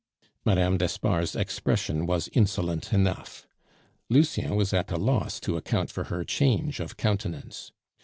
Mme. 0.45 0.77
d'Espard's 0.77 1.35
expression 1.35 2.07
was 2.07 2.27
insolent 2.29 2.91
enough; 2.91 3.45
Lucien 4.09 4.55
was 4.55 4.73
at 4.73 4.91
a 4.91 4.97
loss 4.97 5.39
to 5.41 5.57
account 5.57 5.91
for 5.91 6.05
her 6.05 6.23
change 6.25 6.79
of 6.79 6.97
countenance. 6.97 7.71